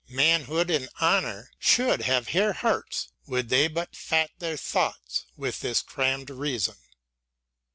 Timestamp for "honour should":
0.99-2.01